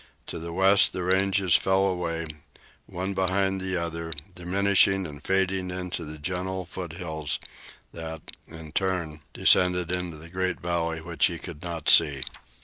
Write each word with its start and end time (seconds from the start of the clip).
To 0.25 0.39
the 0.39 0.51
west 0.51 0.93
the 0.93 1.03
ranges 1.03 1.55
fell 1.55 1.83
away, 1.85 2.25
one 2.87 3.13
behind 3.13 3.61
the 3.61 3.77
other, 3.77 4.11
diminishing 4.33 5.05
and 5.05 5.23
fading 5.23 5.69
into 5.69 6.05
the 6.05 6.17
gentle 6.17 6.65
foothills 6.65 7.37
that, 7.93 8.31
in 8.47 8.71
turn, 8.71 9.21
descended 9.31 9.91
into 9.91 10.17
the 10.17 10.31
great 10.31 10.59
valley 10.59 11.01
which 11.01 11.27
he 11.27 11.37
could 11.37 11.61
not 11.61 11.87
see. 11.87 12.23